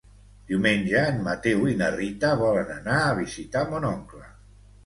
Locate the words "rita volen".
1.97-2.75